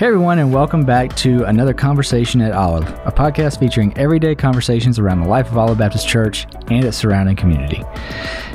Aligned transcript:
Hey 0.00 0.06
everyone, 0.06 0.38
and 0.38 0.50
welcome 0.50 0.86
back 0.86 1.14
to 1.16 1.44
another 1.44 1.74
Conversation 1.74 2.40
at 2.40 2.52
Olive, 2.52 2.88
a 3.04 3.12
podcast 3.12 3.58
featuring 3.58 3.92
everyday 3.98 4.34
conversations 4.34 4.98
around 4.98 5.20
the 5.20 5.28
life 5.28 5.50
of 5.50 5.58
Olive 5.58 5.76
Baptist 5.76 6.08
Church 6.08 6.46
and 6.68 6.86
its 6.86 6.96
surrounding 6.96 7.36
community. 7.36 7.84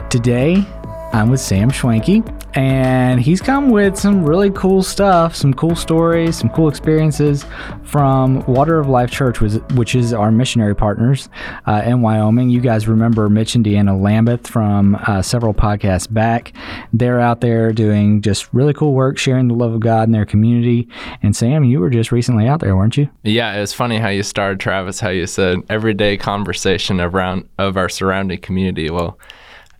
Today, 0.09 0.65
I'm 1.15 1.29
with 1.29 1.39
Sam 1.39 1.71
Schwenke, 1.71 2.27
and 2.57 3.21
he's 3.21 3.39
come 3.39 3.69
with 3.69 3.95
some 3.97 4.25
really 4.25 4.51
cool 4.51 4.83
stuff, 4.83 5.33
some 5.33 5.53
cool 5.53 5.73
stories, 5.73 6.37
some 6.37 6.49
cool 6.49 6.67
experiences 6.67 7.45
from 7.83 8.45
Water 8.47 8.79
of 8.79 8.89
Life 8.89 9.11
Church, 9.11 9.39
which 9.39 9.95
is 9.95 10.11
our 10.11 10.29
missionary 10.29 10.75
partners 10.75 11.29
uh, 11.67 11.83
in 11.85 12.01
Wyoming. 12.01 12.49
You 12.49 12.59
guys 12.59 12.89
remember 12.89 13.29
Mitch 13.29 13.55
and 13.55 13.65
Deanna 13.65 13.97
Lambeth 13.97 14.45
from 14.45 14.95
uh, 15.07 15.21
several 15.21 15.53
podcasts 15.53 16.11
back. 16.13 16.51
They're 16.91 17.21
out 17.21 17.39
there 17.39 17.71
doing 17.71 18.21
just 18.21 18.53
really 18.53 18.73
cool 18.73 18.91
work, 18.91 19.17
sharing 19.17 19.47
the 19.47 19.55
love 19.55 19.71
of 19.71 19.79
God 19.79 20.09
in 20.09 20.11
their 20.11 20.25
community. 20.25 20.89
And 21.23 21.33
Sam, 21.33 21.63
you 21.63 21.79
were 21.79 21.89
just 21.89 22.11
recently 22.11 22.45
out 22.45 22.59
there, 22.59 22.75
weren't 22.75 22.97
you? 22.97 23.09
Yeah, 23.23 23.55
it 23.55 23.61
was 23.61 23.71
funny 23.71 23.99
how 23.99 24.09
you 24.09 24.21
started, 24.21 24.59
Travis, 24.59 24.99
how 24.99 25.11
you 25.11 25.27
said 25.27 25.59
everyday 25.69 26.17
conversation 26.17 26.99
around 26.99 27.47
of 27.57 27.77
our 27.77 27.87
surrounding 27.87 28.41
community. 28.41 28.89
Well, 28.89 29.17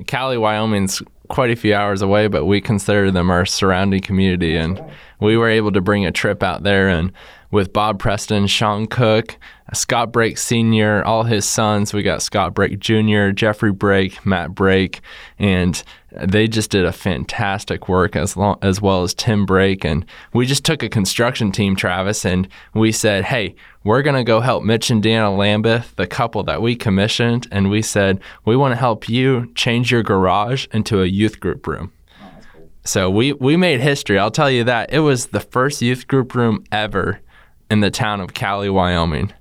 Cowley, 0.07 0.37
Wyoming's 0.37 1.01
quite 1.27 1.51
a 1.51 1.55
few 1.55 1.73
hours 1.73 2.01
away, 2.01 2.27
but 2.27 2.45
we 2.45 2.61
consider 2.61 3.11
them 3.11 3.29
our 3.29 3.45
surrounding 3.45 4.01
community. 4.01 4.55
And 4.55 4.83
we 5.19 5.37
were 5.37 5.49
able 5.49 5.71
to 5.71 5.81
bring 5.81 6.05
a 6.05 6.11
trip 6.11 6.43
out 6.43 6.63
there 6.63 6.87
and 6.89 7.11
with 7.51 7.73
Bob 7.73 7.99
Preston, 7.99 8.47
Sean 8.47 8.85
Cook, 8.85 9.37
Scott 9.73 10.11
Brake 10.11 10.37
Sr., 10.37 11.03
all 11.03 11.23
his 11.23 11.43
sons. 11.47 11.93
We 11.93 12.03
got 12.03 12.21
Scott 12.21 12.53
Brake 12.53 12.79
Jr., 12.79 13.31
Jeffrey 13.31 13.71
Brake, 13.71 14.23
Matt 14.25 14.53
Brake, 14.53 15.01
and 15.39 15.81
they 16.11 16.47
just 16.47 16.69
did 16.69 16.85
a 16.85 16.91
fantastic 16.91 17.89
work 17.89 18.15
as 18.15 18.37
long, 18.37 18.57
as 18.61 18.79
well 18.79 19.01
as 19.01 19.13
Tim 19.13 19.45
Brake. 19.45 19.83
And 19.83 20.05
we 20.33 20.45
just 20.45 20.63
took 20.63 20.83
a 20.83 20.89
construction 20.89 21.51
team, 21.51 21.75
Travis, 21.75 22.25
and 22.25 22.47
we 22.75 22.91
said, 22.91 23.25
hey, 23.25 23.55
we're 23.83 24.03
going 24.03 24.15
to 24.15 24.23
go 24.23 24.39
help 24.39 24.63
Mitch 24.63 24.91
and 24.91 25.01
Dana 25.01 25.35
Lambeth, 25.35 25.95
the 25.95 26.07
couple 26.07 26.43
that 26.43 26.61
we 26.61 26.75
commissioned. 26.75 27.47
And 27.51 27.69
we 27.69 27.81
said, 27.81 28.19
we 28.45 28.55
want 28.55 28.73
to 28.73 28.79
help 28.79 29.09
you 29.09 29.51
change 29.55 29.91
your 29.91 30.03
garage 30.03 30.67
into 30.71 31.01
a 31.01 31.07
youth 31.07 31.39
group 31.39 31.65
room. 31.65 31.91
So 32.83 33.09
we, 33.09 33.33
we 33.33 33.57
made 33.57 33.81
history. 33.81 34.19
I'll 34.19 34.29
tell 34.29 34.51
you 34.51 34.63
that. 34.65 34.93
It 34.93 34.99
was 34.99 35.27
the 35.27 35.39
first 35.39 35.81
youth 35.81 36.07
group 36.07 36.35
room 36.35 36.63
ever 36.71 37.19
in 37.71 37.79
the 37.79 37.89
town 37.89 38.21
of 38.21 38.35
Cowley, 38.35 38.69
Wyoming. 38.69 39.33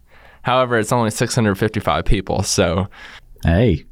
However, 0.45 0.79
it's 0.79 0.93
only 0.93 1.11
655 1.11 2.05
people. 2.05 2.43
So, 2.43 2.89
hey, 3.45 3.85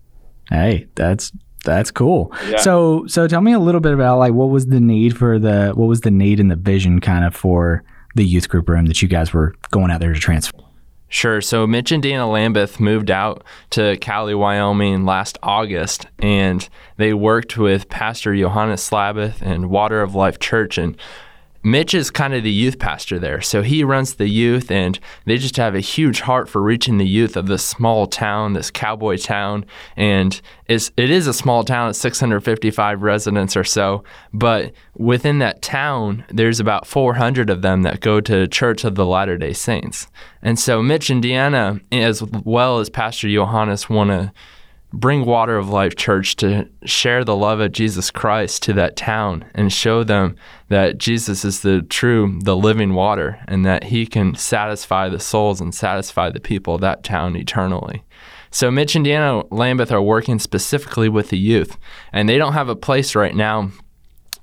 hey, 0.51 0.87
that's 0.95 1.33
that's 1.65 1.91
cool. 1.91 2.33
Yeah. 2.49 2.59
So 2.59 3.07
so 3.07 3.27
tell 3.27 3.41
me 3.41 3.53
a 3.53 3.59
little 3.59 3.81
bit 3.81 3.95
about 3.95 4.19
like 4.19 4.33
what 4.33 4.51
was 4.51 4.67
the 4.67 4.81
need 4.81 5.17
for 5.17 5.39
the 5.39 5.73
what 5.75 5.87
was 5.87 6.03
the 6.03 6.11
need 6.11 6.41
and 6.41 6.51
the 6.51 6.57
vision 6.57 7.01
kind 7.01 7.25
of 7.25 7.35
for 7.35 7.83
the 8.15 8.25
youth 8.25 8.49
group 8.49 8.69
room 8.69 8.87
that 8.87 9.01
you 9.01 9.09
guys 9.09 9.33
were 9.33 9.55
going 9.71 9.91
out 9.91 10.01
there 10.01 10.13
to 10.13 10.21
transform. 10.21 10.67
Sure. 11.09 11.43
So 11.43 11.67
Mitch 11.67 11.93
and 11.93 12.03
Dana 12.03 12.29
Lambeth 12.29 12.81
moved 12.81 13.11
out 13.11 13.45
to 13.71 13.99
Cowley, 13.99 14.35
Wyoming 14.35 15.05
last 15.05 15.39
August, 15.43 16.07
and 16.19 16.67
they 16.97 17.13
worked 17.13 17.59
with 17.59 17.91
Pastor 17.91 18.35
Johannes 18.35 18.89
Slabeth 18.89 19.43
and 19.43 19.69
Water 19.69 20.01
of 20.01 20.15
Life 20.15 20.39
Church. 20.39 20.79
And 20.79 20.97
Mitch 21.65 21.95
is 21.95 22.11
kind 22.11 22.35
of 22.35 22.43
the 22.43 22.51
youth 22.51 22.79
pastor 22.79 23.19
there. 23.19 23.41
So 23.41 23.63
he 23.63 23.85
runs 23.85 24.15
the 24.15 24.29
youth, 24.29 24.71
and 24.71 24.99
they 25.27 25.37
just 25.37 25.57
have 25.57 25.75
a 25.75 25.81
huge 25.81 26.21
heart 26.21 26.49
for 26.49 26.61
reaching 26.61 26.99
the 26.99 27.07
youth 27.07 27.37
of 27.37 27.47
this 27.47 27.65
small 27.65 28.07
town, 28.07 28.53
this 28.53 28.71
cowboy 28.71 29.17
town. 29.17 29.65
And 29.97 30.41
it's, 30.67 30.91
it 30.97 31.11
is 31.11 31.27
a 31.27 31.33
small 31.33 31.65
town, 31.65 31.91
it's 31.91 31.99
655 32.01 33.03
residents 33.03 33.57
or 33.57 33.65
so. 33.65 34.03
But 34.33 34.73
within 34.97 35.39
that 35.39 35.63
town, 35.63 36.25
there's 36.29 36.61
about 36.61 36.87
400 36.87 37.49
of 37.49 37.63
them 37.63 37.83
that 37.83 38.01
go 38.01 38.21
to 38.21 38.49
Church 38.49 38.85
of 38.85 38.97
the 38.97 39.07
Latter 39.07 39.39
day 39.39 39.53
Saints. 39.53 40.09
And 40.43 40.59
so 40.59 40.83
Mitch 40.83 41.11
and 41.11 41.23
Deanna, 41.23 41.81
as 41.93 42.23
well 42.23 42.81
as 42.81 42.91
Pastor 42.91 43.29
Johannes, 43.29 43.89
want 43.89 44.11
to 44.11 44.33
bring 44.93 45.25
Water 45.25 45.57
of 45.57 45.69
Life 45.69 45.97
Church 45.97 46.37
to 46.37 46.69
share 46.85 47.25
the 47.25 47.37
love 47.37 47.61
of 47.61 47.73
Jesus 47.73 48.11
Christ 48.11 48.63
to 48.65 48.73
that 48.75 48.97
town 48.97 49.45
and 49.55 49.73
show 49.73 50.05
them 50.05 50.37
that 50.69 50.99
Jesus 50.99 51.45
is 51.45 51.61
the 51.61 51.83
true, 51.83 52.39
the 52.43 52.57
living 52.57 52.95
water, 52.95 53.41
and 53.49 53.65
that 53.65 53.85
He 53.85 54.07
can 54.07 54.35
satisfy 54.35 55.09
the 55.09 55.21
souls 55.21 55.61
and 55.61 55.75
satisfy 55.75 56.31
the 56.31 56.41
people 56.41 56.75
of 56.75 56.81
that 56.83 57.05
town 57.05 57.37
eternally. 57.37 58.05
So, 58.51 58.71
Mitch 58.71 58.95
and 58.95 59.07
Deanna 59.07 59.47
Lambeth 59.51 59.91
are 59.91 60.03
working 60.03 60.39
specifically 60.39 61.09
with 61.09 61.31
the 61.31 61.39
youth, 61.39 61.79
and 62.13 62.29
they 62.29 62.37
don't 62.37 62.53
have 62.53 62.69
a 62.69 62.77
place 62.77 63.15
right 63.15 63.35
now 63.35 63.71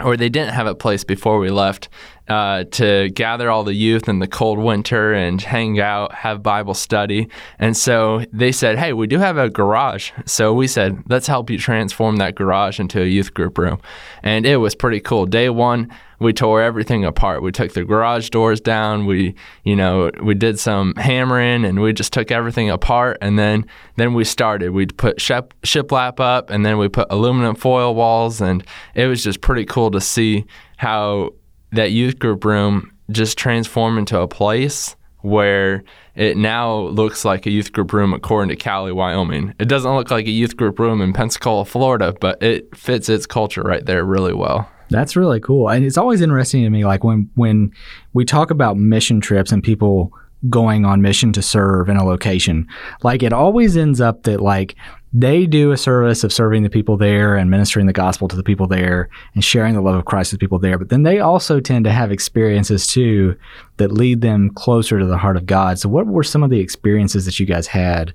or 0.02 0.16
they 0.16 0.30
didn't 0.30 0.54
have 0.54 0.68
a 0.68 0.76
place 0.76 1.04
before 1.04 1.40
we 1.40 1.50
left 1.50 1.90
uh, 2.30 2.64
to 2.66 3.10
gather 3.10 3.50
all 3.50 3.64
the 3.64 3.74
youth 3.74 4.08
in 4.08 4.20
the 4.20 4.28
cold 4.28 4.60
winter 4.60 5.14
and 5.14 5.42
hang 5.42 5.80
out, 5.80 6.14
have 6.14 6.44
Bible 6.44 6.76
study. 6.76 7.28
And 7.58 7.76
so 7.76 8.24
they 8.32 8.52
said, 8.52 8.78
Hey, 8.78 8.94
we 8.94 9.08
do 9.08 9.18
have 9.18 9.38
a 9.38 9.50
garage. 9.50 10.12
So 10.26 10.54
we 10.54 10.68
said, 10.68 11.04
Let's 11.10 11.28
help 11.28 11.50
you 11.50 11.58
transform 11.58 12.18
that 12.18 12.36
garage 12.36 12.80
into 12.80 13.02
a 13.02 13.06
youth 13.06 13.34
group 13.34 13.58
room. 13.58 13.82
And 14.22 14.46
it 14.46 14.58
was 14.58 14.76
pretty 14.76 15.00
cool. 15.00 15.26
Day 15.26 15.50
one, 15.50 15.92
we 16.20 16.34
tore 16.34 16.62
everything 16.62 17.06
apart. 17.06 17.42
We 17.42 17.52
took 17.52 17.74
the 17.74 17.84
garage 17.84 18.30
doors 18.30 18.60
down. 18.62 19.06
We, 19.06 19.36
you 19.64 19.76
know, 19.76 20.12
we 20.22 20.36
did 20.36 20.60
some 20.60 20.94
hammering 20.98 21.66
and 21.66 21.82
we 21.82 21.94
just 21.94 22.14
took 22.14 22.30
everything 22.30 22.70
apart. 22.70 23.18
And 23.22 23.40
then, 23.40 23.66
then 23.96 24.14
we 24.14 24.24
started. 24.26 24.72
We 24.72 24.86
put 24.86 25.20
ship, 25.22 25.54
shiplap 25.64 26.20
up 26.20 26.50
and 26.50 26.66
then 26.66 26.78
we 26.78 26.90
put 26.90 27.08
aluminum 27.10 27.56
foil 27.56 27.96
walls. 27.96 28.42
And 28.42 28.64
it 28.96 29.08
was 29.08 29.24
just 29.24 29.42
pretty 29.42 29.66
cool 29.66 29.92
to 29.92 30.02
see 30.02 30.46
how 30.78 31.32
that 31.72 31.92
youth 31.92 32.20
group 32.20 32.46
room 32.46 32.92
just 33.12 33.38
transformed 33.38 33.98
into 33.98 34.20
a 34.20 34.28
place 34.28 34.96
where 35.22 35.84
it 36.16 36.38
now 36.38 36.80
looks 36.80 37.26
like 37.26 37.46
a 37.46 37.52
youth 37.52 37.72
group 37.72 37.92
room 37.94 38.14
according 38.14 38.50
to 38.50 38.56
Cowley, 38.56 38.92
Wyoming. 38.92 39.54
It 39.60 39.68
doesn't 39.68 39.94
look 39.94 40.12
like 40.12 40.28
a 40.28 40.32
youth 40.32 40.56
group 40.56 40.80
room 40.80 41.02
in 41.02 41.14
Pensacola, 41.14 41.66
Florida, 41.66 42.14
but 42.20 42.42
it 42.42 42.76
fits 42.76 43.10
its 43.10 43.26
culture 43.26 43.62
right 43.62 43.86
there 43.86 44.04
really 44.06 44.34
well. 44.34 44.70
That's 44.90 45.16
really 45.16 45.40
cool. 45.40 45.70
And 45.70 45.86
it's 45.86 45.98
always 45.98 46.22
interesting 46.22 46.64
to 46.64 46.70
me 46.70 46.86
like 46.86 47.04
when 47.04 47.30
when 47.36 47.72
we 48.14 48.26
talk 48.26 48.50
about 48.50 48.78
mission 48.78 49.22
trips 49.22 49.52
and 49.52 49.64
people 49.64 50.12
going 50.50 50.86
on 50.86 51.02
mission 51.02 51.34
to 51.34 51.42
serve 51.42 51.90
in 51.90 51.98
a 51.98 52.06
location, 52.06 52.68
like 53.04 53.22
it 53.22 53.34
always 53.34 53.78
ends 53.78 54.02
up 54.02 54.24
that 54.24 54.42
like 54.42 54.76
they 55.12 55.48
do 55.48 55.72
a 55.72 55.78
service 55.78 56.24
of 56.24 56.32
serving 56.32 56.64
the 56.64 56.70
people 56.70 56.96
there 56.96 57.36
and 57.36 57.50
ministering 57.50 57.88
the 57.88 57.94
gospel 57.94 58.28
to 58.28 58.36
the 58.36 58.44
people 58.44 58.68
there 58.68 59.10
and 59.34 59.44
sharing 59.44 59.74
the 59.74 59.82
love 59.82 59.96
of 59.96 60.06
Christ 60.06 60.32
with 60.32 60.40
people 60.40 60.60
there. 60.60 60.78
But 60.78 60.90
then 60.90 61.04
they 61.04 61.20
also 61.20 61.60
tend 61.60 61.86
to 61.86 61.92
have 61.92 62.12
experiences 62.12 62.86
too 62.86 63.36
that 63.78 63.92
lead 63.92 64.22
them 64.22 64.52
closer 64.52 65.00
to 65.00 65.06
the 65.06 65.18
heart 65.18 65.38
of 65.38 65.48
God. 65.48 65.80
So, 65.80 65.90
what 65.90 66.06
were 66.06 66.24
some 66.24 66.44
of 66.44 66.52
the 66.52 66.60
experiences 66.60 67.26
that 67.26 67.40
you 67.40 67.46
guys 67.46 67.68
had 67.68 68.14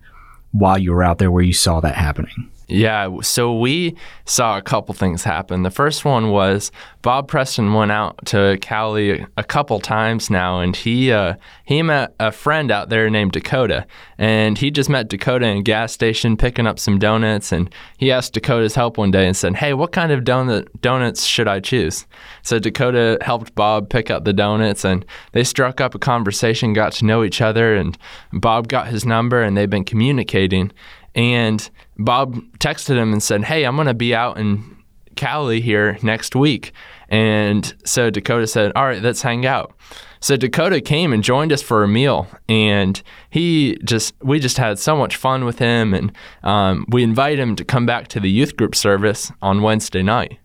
while 0.53 0.79
you 0.79 0.93
were 0.93 1.03
out 1.03 1.19
there 1.19 1.33
where 1.33 1.43
you 1.43 1.53
saw 1.53 1.81
that 1.81 1.97
happening? 1.97 2.51
Yeah, 2.67 3.21
so 3.21 3.57
we 3.57 3.97
saw 4.25 4.57
a 4.57 4.63
couple 4.63 4.95
things 4.95 5.23
happen. 5.23 5.63
The 5.63 5.71
first 5.71 6.05
one 6.05 6.31
was 6.31 6.73
Bob 7.03 7.29
Preston 7.29 7.75
went 7.75 7.93
out 7.93 8.25
to 8.27 8.57
Cowley 8.63 9.27
a 9.37 9.45
couple 9.45 9.79
times 9.81 10.31
now, 10.31 10.61
and 10.61 10.75
he 10.75 11.13
uh, 11.13 11.35
he 11.67 11.83
met 11.83 12.15
a 12.19 12.33
friend 12.33 12.71
out 12.71 12.89
there 12.89 13.11
named 13.11 13.33
Dakota, 13.33 13.87
and 14.17 14.57
he 14.57 14.71
just 14.71 14.89
met 14.89 15.09
Dakota 15.09 15.47
in 15.47 15.59
a 15.59 15.63
gas 15.63 15.93
station 15.93 16.39
picking 16.39 16.67
up 16.67 16.79
some 16.79 16.99
donuts, 16.99 17.53
and 17.53 17.69
he 17.99 18.11
asked 18.11 18.33
Dakota's 18.33 18.75
help 18.75 18.97
one 18.97 19.11
day 19.11 19.27
and 19.27 19.37
said, 19.37 19.57
"Hey, 19.57 19.75
what 19.75 19.93
kind 19.93 20.11
of 20.11 20.25
donut 20.25 20.69
donuts 20.81 21.25
should 21.25 21.49
I 21.49 21.61
choose?" 21.61 22.07
So 22.43 22.59
Dakota 22.59 23.19
helped 23.21 23.55
Bob 23.55 23.91
pick 23.91 24.11
up 24.11 24.25
the 24.25 24.33
donuts, 24.33 24.87
and 24.87 25.05
they 25.33 25.45
struck 25.45 25.83
up 25.83 25.95
a 25.95 25.99
conversation, 25.99 26.73
got 26.73 26.93
to 26.93 27.05
know 27.05 27.25
each 27.25 27.43
other, 27.43 27.75
and 27.75 27.99
Bob 28.33 28.69
got 28.69 28.87
his 28.87 29.05
number, 29.05 29.43
and 29.43 29.55
they've 29.55 29.69
been 29.69 29.85
communicating. 29.85 30.73
And 31.15 31.71
Bob 31.99 32.35
texted 32.59 32.97
him 32.97 33.13
and 33.13 33.23
said, 33.23 33.45
Hey, 33.45 33.65
I'm 33.65 33.77
going 33.77 33.87
to 33.87 33.95
be 33.95 34.15
out 34.15 34.39
in 34.39 34.77
Cowley 35.17 35.61
here 35.61 35.99
next 36.03 36.35
week. 36.35 36.73
And 37.09 37.75
so 37.85 38.11
Dakota 38.11 38.47
said, 38.47 38.73
All 38.75 38.85
right, 38.85 39.03
let's 39.03 39.23
hang 39.23 39.47
out. 39.47 39.75
So 40.25 40.39
Dakota 40.39 40.81
came 40.81 41.13
and 41.13 41.23
joined 41.23 41.53
us 41.53 41.61
for 41.61 41.85
a 41.85 41.89
meal, 41.89 42.27
and 42.49 43.03
he 43.29 43.77
just 43.85 44.15
we 44.23 44.41
just 44.41 44.57
had 44.57 44.79
so 44.79 44.97
much 44.97 45.17
fun 45.17 45.45
with 45.45 45.59
him, 45.59 45.93
and 45.93 46.13
um, 46.43 46.87
we 46.89 47.03
invited 47.03 47.39
him 47.39 47.57
to 47.57 47.65
come 47.65 47.85
back 47.85 48.09
to 48.09 48.21
the 48.21 48.31
youth 48.31 48.57
group 48.57 48.75
service 48.75 49.31
on 49.43 49.61
Wednesday 49.61 50.03
night, 50.03 50.39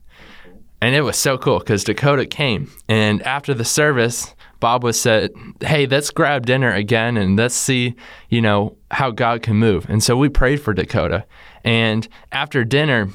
and 0.82 0.96
it 0.96 1.04
was 1.04 1.16
so 1.16 1.38
cool 1.38 1.60
because 1.60 1.86
Dakota 1.86 2.26
came, 2.26 2.70
and 2.90 3.22
after 3.24 3.54
the 3.54 3.64
service, 3.64 4.36
Bob 4.60 4.84
was 4.84 5.00
said, 5.00 5.32
"Hey, 5.62 5.86
let's 5.86 6.10
grab 6.10 6.46
dinner 6.46 6.72
again 6.72 7.18
and 7.18 7.38
let's 7.38 7.56
see, 7.56 7.96
you 8.30 8.42
know, 8.42 8.76
how 8.92 9.12
God 9.12 9.42
can 9.42 9.56
move." 9.56 9.86
And 9.90 10.04
so 10.04 10.18
we 10.18 10.30
prayed 10.30 10.62
for 10.62 10.74
Dakota. 10.74 11.26
And 11.64 12.08
after 12.32 12.64
dinner, 12.64 13.10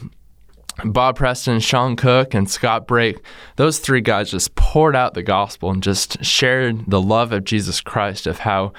Bob 0.85 1.17
Preston, 1.17 1.61
Sean 1.61 1.94
Cook, 1.94 2.35
and 2.35 2.50
Scott 2.50 2.87
Brake, 2.87 3.19
those 3.56 3.79
three 3.79 4.00
guys 4.00 4.31
just 4.31 4.55
poured 4.55 4.96
out 4.96 5.14
the 5.14 5.23
gospel 5.23 5.70
and 5.70 5.82
just 5.82 6.25
shared 6.25 6.85
the 6.88 7.00
love 7.00 7.32
of 7.32 7.44
Jesus 7.44 7.81
Christ, 7.81 8.26
of 8.26 8.40
how 8.40 8.73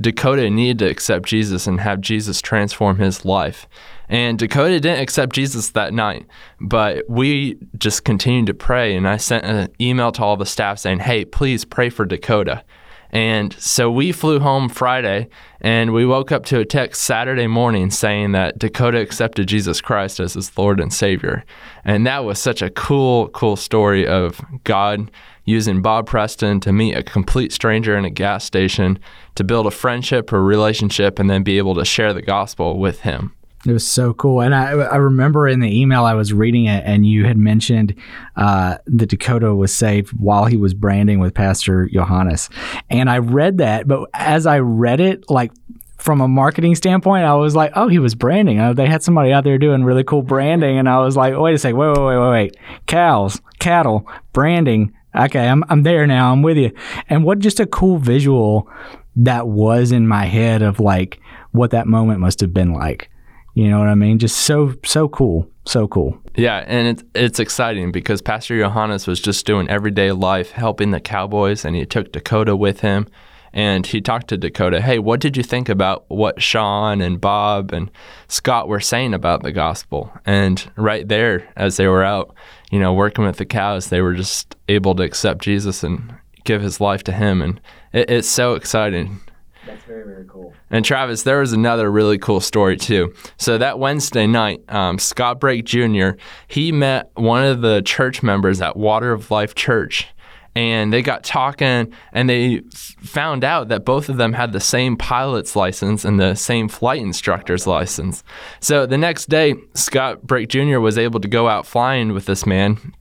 Dakota 0.00 0.48
needed 0.48 0.78
to 0.78 0.90
accept 0.90 1.26
Jesus 1.26 1.66
and 1.66 1.80
have 1.80 2.00
Jesus 2.00 2.40
transform 2.40 2.98
his 2.98 3.24
life. 3.24 3.66
And 4.08 4.38
Dakota 4.38 4.80
didn't 4.80 5.00
accept 5.00 5.34
Jesus 5.34 5.70
that 5.70 5.92
night, 5.92 6.26
but 6.60 7.04
we 7.08 7.58
just 7.76 8.04
continued 8.04 8.46
to 8.46 8.54
pray. 8.54 8.94
And 8.94 9.08
I 9.08 9.16
sent 9.16 9.44
an 9.44 9.68
email 9.80 10.12
to 10.12 10.22
all 10.22 10.36
the 10.36 10.46
staff 10.46 10.78
saying, 10.78 11.00
hey, 11.00 11.24
please 11.24 11.64
pray 11.64 11.90
for 11.90 12.04
Dakota. 12.04 12.62
And 13.10 13.52
so 13.54 13.90
we 13.90 14.12
flew 14.12 14.40
home 14.40 14.68
Friday 14.68 15.28
and 15.60 15.92
we 15.92 16.04
woke 16.04 16.32
up 16.32 16.44
to 16.46 16.58
a 16.58 16.64
text 16.64 17.02
Saturday 17.02 17.46
morning 17.46 17.90
saying 17.90 18.32
that 18.32 18.58
Dakota 18.58 18.98
accepted 18.98 19.46
Jesus 19.46 19.80
Christ 19.80 20.20
as 20.20 20.34
his 20.34 20.56
Lord 20.58 20.80
and 20.80 20.92
Savior. 20.92 21.44
And 21.84 22.06
that 22.06 22.24
was 22.24 22.38
such 22.38 22.62
a 22.62 22.70
cool, 22.70 23.28
cool 23.28 23.56
story 23.56 24.06
of 24.06 24.40
God 24.64 25.10
using 25.44 25.80
Bob 25.80 26.06
Preston 26.06 26.60
to 26.60 26.72
meet 26.72 26.94
a 26.94 27.02
complete 27.02 27.52
stranger 27.52 27.96
in 27.96 28.04
a 28.04 28.10
gas 28.10 28.44
station 28.44 28.98
to 29.36 29.44
build 29.44 29.66
a 29.66 29.70
friendship 29.70 30.32
or 30.32 30.42
relationship 30.42 31.18
and 31.18 31.30
then 31.30 31.42
be 31.42 31.58
able 31.58 31.76
to 31.76 31.84
share 31.84 32.12
the 32.12 32.22
gospel 32.22 32.78
with 32.78 33.00
him. 33.00 33.32
It 33.66 33.72
was 33.72 33.86
so 33.86 34.14
cool. 34.14 34.40
And 34.40 34.54
I, 34.54 34.70
I 34.70 34.96
remember 34.96 35.48
in 35.48 35.60
the 35.60 35.80
email 35.80 36.04
I 36.04 36.14
was 36.14 36.32
reading 36.32 36.66
it, 36.66 36.84
and 36.86 37.06
you 37.06 37.24
had 37.24 37.36
mentioned 37.36 37.94
uh, 38.36 38.78
that 38.86 39.08
Dakota 39.08 39.54
was 39.54 39.74
saved 39.74 40.10
while 40.10 40.44
he 40.44 40.56
was 40.56 40.72
branding 40.72 41.18
with 41.18 41.34
Pastor 41.34 41.88
Johannes. 41.92 42.48
And 42.90 43.10
I 43.10 43.18
read 43.18 43.58
that, 43.58 43.88
but 43.88 44.08
as 44.14 44.46
I 44.46 44.60
read 44.60 45.00
it, 45.00 45.28
like 45.30 45.52
from 45.98 46.20
a 46.20 46.28
marketing 46.28 46.74
standpoint, 46.74 47.24
I 47.24 47.34
was 47.34 47.56
like, 47.56 47.72
oh, 47.74 47.88
he 47.88 47.98
was 47.98 48.14
branding. 48.14 48.60
Uh, 48.60 48.72
they 48.72 48.86
had 48.86 49.02
somebody 49.02 49.32
out 49.32 49.44
there 49.44 49.58
doing 49.58 49.82
really 49.82 50.04
cool 50.04 50.22
branding. 50.22 50.78
And 50.78 50.88
I 50.88 51.00
was 51.00 51.16
like, 51.16 51.36
wait 51.36 51.54
a 51.54 51.58
second, 51.58 51.78
wait, 51.78 51.88
wait, 51.88 51.98
wait, 51.98 52.18
wait, 52.18 52.30
wait. 52.30 52.56
Cows, 52.86 53.40
cattle, 53.58 54.06
branding. 54.32 54.94
Okay, 55.14 55.48
I'm, 55.48 55.64
I'm 55.68 55.82
there 55.82 56.06
now. 56.06 56.30
I'm 56.30 56.42
with 56.42 56.58
you. 56.58 56.72
And 57.08 57.24
what 57.24 57.38
just 57.38 57.58
a 57.58 57.66
cool 57.66 57.98
visual 57.98 58.70
that 59.16 59.48
was 59.48 59.90
in 59.90 60.06
my 60.06 60.26
head 60.26 60.62
of 60.62 60.78
like 60.78 61.18
what 61.52 61.70
that 61.70 61.86
moment 61.86 62.20
must 62.20 62.40
have 62.40 62.52
been 62.52 62.72
like 62.74 63.10
you 63.56 63.70
know 63.70 63.78
what 63.78 63.88
I 63.88 63.94
mean? 63.94 64.18
Just 64.18 64.36
so 64.36 64.74
so 64.84 65.08
cool, 65.08 65.50
so 65.64 65.88
cool. 65.88 66.20
Yeah, 66.34 66.62
and 66.66 66.88
it's 66.88 67.04
it's 67.14 67.40
exciting 67.40 67.90
because 67.90 68.20
Pastor 68.20 68.58
Johannes 68.58 69.06
was 69.06 69.18
just 69.18 69.46
doing 69.46 69.66
everyday 69.70 70.12
life, 70.12 70.50
helping 70.50 70.90
the 70.90 71.00
Cowboys, 71.00 71.64
and 71.64 71.74
he 71.74 71.86
took 71.86 72.12
Dakota 72.12 72.54
with 72.54 72.80
him, 72.80 73.08
and 73.54 73.86
he 73.86 74.02
talked 74.02 74.28
to 74.28 74.36
Dakota. 74.36 74.82
Hey, 74.82 74.98
what 74.98 75.20
did 75.20 75.38
you 75.38 75.42
think 75.42 75.70
about 75.70 76.04
what 76.08 76.42
Sean 76.42 77.00
and 77.00 77.18
Bob 77.18 77.72
and 77.72 77.90
Scott 78.28 78.68
were 78.68 78.78
saying 78.78 79.14
about 79.14 79.42
the 79.42 79.52
gospel? 79.52 80.12
And 80.26 80.70
right 80.76 81.08
there, 81.08 81.48
as 81.56 81.78
they 81.78 81.88
were 81.88 82.04
out, 82.04 82.34
you 82.70 82.78
know, 82.78 82.92
working 82.92 83.24
with 83.24 83.38
the 83.38 83.46
cows, 83.46 83.86
they 83.86 84.02
were 84.02 84.14
just 84.14 84.54
able 84.68 84.94
to 84.96 85.02
accept 85.02 85.40
Jesus 85.40 85.82
and 85.82 86.14
give 86.44 86.60
his 86.60 86.78
life 86.78 87.02
to 87.04 87.12
him, 87.12 87.40
and 87.40 87.58
it, 87.94 88.10
it's 88.10 88.28
so 88.28 88.52
exciting 88.52 89.18
that's 89.66 89.84
very, 89.84 90.04
very 90.04 90.24
cool. 90.26 90.54
And 90.70 90.84
Travis, 90.84 91.24
there 91.24 91.40
was 91.40 91.52
another 91.52 91.90
really 91.90 92.18
cool 92.18 92.40
story 92.40 92.76
too. 92.76 93.12
So 93.36 93.58
that 93.58 93.78
Wednesday 93.78 94.26
night, 94.26 94.62
um, 94.68 94.98
Scott 94.98 95.40
Brake 95.40 95.64
Jr. 95.64 96.10
he 96.48 96.72
met 96.72 97.10
one 97.14 97.44
of 97.44 97.60
the 97.60 97.82
church 97.82 98.22
members 98.22 98.60
at 98.60 98.76
Water 98.76 99.12
of 99.12 99.30
Life 99.30 99.54
Church, 99.54 100.06
and 100.54 100.92
they 100.92 101.02
got 101.02 101.22
talking, 101.22 101.92
and 102.12 102.30
they 102.30 102.60
found 102.70 103.44
out 103.44 103.68
that 103.68 103.84
both 103.84 104.08
of 104.08 104.16
them 104.16 104.32
had 104.32 104.52
the 104.52 104.60
same 104.60 104.96
pilot's 104.96 105.54
license 105.54 106.04
and 106.04 106.18
the 106.18 106.34
same 106.34 106.68
flight 106.68 107.02
instructor's 107.02 107.66
license. 107.66 108.24
So 108.60 108.86
the 108.86 108.98
next 108.98 109.28
day, 109.28 109.56
Scott 109.74 110.26
Brake 110.26 110.48
Jr. 110.48 110.78
was 110.78 110.96
able 110.96 111.20
to 111.20 111.28
go 111.28 111.48
out 111.48 111.66
flying 111.66 112.12
with 112.12 112.26
this 112.26 112.46
man 112.46 112.94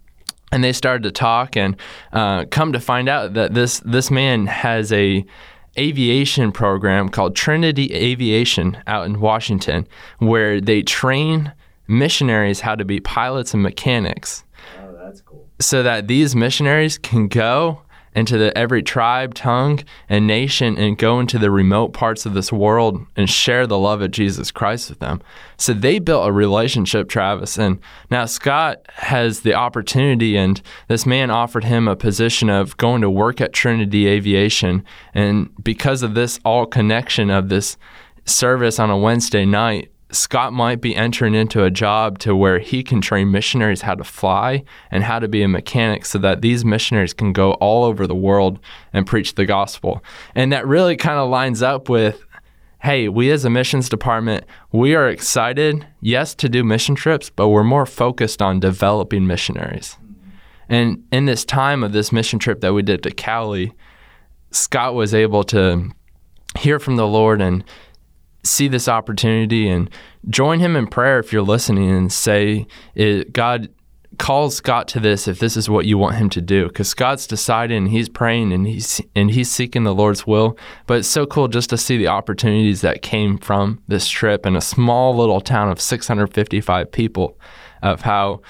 and 0.52 0.64
they 0.64 0.74
started 0.74 1.04
to 1.04 1.12
talk 1.12 1.58
and 1.58 1.76
uh, 2.14 2.46
come 2.50 2.72
to 2.74 2.80
find 2.80 3.10
out 3.10 3.34
that 3.34 3.54
this 3.54 3.82
this 3.82 4.10
man 4.10 4.46
has 4.48 4.92
a 4.94 5.26
aviation 5.78 6.52
program 6.52 7.10
called 7.10 7.36
Trinity 7.36 7.94
Aviation 7.94 8.78
out 8.88 9.06
in 9.06 9.20
Washington, 9.20 9.88
where 10.20 10.60
they 10.62 10.82
train 10.82 11.54
missionaries 11.88 12.62
how 12.62 12.76
to 12.76 12.86
be 12.86 13.00
pilots 13.00 13.54
and 13.54 13.62
mechanics. 13.62 14.44
Oh, 14.80 14.96
that's 15.04 15.22
cool. 15.22 15.48
So 15.60 15.84
that 15.84 16.08
these 16.08 16.36
missionaries 16.36 16.98
can 16.98 17.28
go 17.28 17.82
into 18.16 18.38
the 18.38 18.58
every 18.58 18.82
tribe, 18.82 19.34
tongue, 19.34 19.82
and 20.08 20.26
nation 20.26 20.78
and 20.78 20.98
go 20.98 21.20
into 21.20 21.38
the 21.38 21.52
remote 21.52 21.90
parts 21.90 22.26
of 22.26 22.34
this 22.34 22.52
world 22.52 23.06
and 23.16 23.30
share 23.30 23.68
the 23.68 23.78
love 23.78 24.02
of 24.02 24.12
Jesus 24.12 24.52
Christ 24.52 24.90
with 24.90 25.00
them. 25.00 25.22
So 25.58 25.74
they 25.74 26.00
built 26.00 26.28
a 26.28 26.32
relationship, 26.32 27.10
Travis. 27.10 27.58
And 27.58 27.80
now 28.10 28.26
Scott 28.26 28.82
has 28.96 29.42
the 29.42 29.54
opportunity, 29.54 30.38
and 30.38 30.62
this 30.88 31.06
man 31.06 31.30
offered 31.30 31.66
him 31.66 31.88
a 31.88 31.96
position 31.96 32.50
of 32.50 32.78
going 32.78 33.02
to 33.02 33.10
work 33.10 33.42
at 33.42 33.54
Trinity 33.54 34.08
Aviation. 34.08 34.84
And 35.14 35.50
because 35.64 36.02
of 36.02 36.14
this 36.14 36.40
all 36.46 36.66
connection 36.66 37.30
of 37.30 37.50
this 37.50 37.78
service 38.26 38.80
on 38.80 38.90
a 38.90 38.98
Wednesday 38.98 39.46
night, 39.46 39.92
Scott 40.12 40.54
might 40.54 40.82
be 40.82 40.96
entering 40.96 41.34
into 41.34 41.64
a 41.64 41.72
job 41.72 42.20
to 42.20 42.36
where 42.36 42.60
he 42.60 42.84
can 42.84 43.02
train 43.02 43.32
missionaries 43.32 43.82
how 43.82 43.96
to 43.96 44.04
fly 44.04 44.64
and 44.92 45.04
how 45.04 45.20
to 45.20 45.28
be 45.28 45.42
a 45.42 45.48
mechanic 45.48 46.06
so 46.06 46.20
that 46.20 46.42
these 46.42 46.64
missionaries 46.64 47.14
can 47.14 47.34
go 47.34 47.54
all 47.54 47.84
over 47.84 48.06
the 48.06 48.16
world 48.16 48.60
and 48.94 49.08
preach 49.08 49.36
the 49.36 49.46
gospel. 49.46 50.04
And 50.36 50.54
that 50.54 50.68
really 50.68 50.96
kind 50.96 51.18
of 51.18 51.30
lines 51.30 51.62
up 51.62 51.90
with 51.90 52.24
hey, 52.82 53.10
we 53.10 53.32
as 53.32 53.44
a 53.44 53.50
missions 53.50 53.90
department, 53.90 54.46
we 54.72 54.94
are 54.94 55.10
excited, 55.10 55.88
yes, 56.02 56.36
to 56.36 56.48
do 56.48 56.64
mission 56.64 56.94
trips, 56.94 57.32
but 57.32 57.50
we're 57.50 57.64
more 57.64 57.88
focused 57.88 58.44
on 58.44 58.60
developing 58.60 59.26
missionaries. 59.26 59.98
And 60.70 61.04
in 61.12 61.26
this 61.26 61.44
time 61.44 61.84
of 61.84 61.94
this 61.94 62.12
mission 62.12 62.38
trip 62.38 62.62
that 62.62 62.74
we 62.74 62.84
did 62.84 63.02
to 63.02 63.10
Cowley, 63.12 63.74
Scott 64.52 64.94
was 64.94 65.16
able 65.16 65.44
to 65.46 65.90
hear 66.60 66.80
from 66.80 66.96
the 66.96 67.08
Lord 67.08 67.42
and 67.42 67.64
see 68.46 68.68
this 68.68 68.88
opportunity 68.88 69.68
and 69.68 69.90
join 70.30 70.60
him 70.60 70.76
in 70.76 70.88
prayer 70.88 71.20
if 71.20 71.34
you're 71.34 71.42
listening 71.42 71.90
and 71.90 72.12
say, 72.12 72.68
God 73.32 73.70
calls 74.18 74.56
Scott 74.56 74.88
to 74.88 75.02
this 75.02 75.28
if 75.28 75.40
this 75.40 75.58
is 75.58 75.70
what 75.70 75.86
you 75.86 75.98
want 75.98 76.16
him 76.16 76.30
to 76.30 76.40
do. 76.40 76.68
Because 76.68 76.88
Scott's 76.88 77.28
deciding 77.28 77.78
and 77.78 77.90
he's 77.90 78.08
praying 78.08 78.54
and 78.54 78.66
he's 78.66 79.02
and 79.14 79.30
he's 79.30 79.52
seeking 79.52 79.84
the 79.84 79.94
Lord's 79.94 80.26
will. 80.26 80.58
But 80.88 81.00
it's 81.00 81.08
so 81.08 81.26
cool 81.26 81.50
just 81.50 81.70
to 81.72 81.78
see 81.78 81.98
the 81.98 82.08
opportunities 82.08 82.80
that 82.82 83.02
came 83.02 83.38
from 83.38 83.82
this 83.90 84.08
trip 84.08 84.46
in 84.46 84.56
a 84.56 84.62
small 84.62 85.16
little 85.16 85.42
town 85.42 85.70
of 85.70 85.82
655 85.82 86.92
people 86.92 87.38
of 87.84 88.02
how 88.02 88.42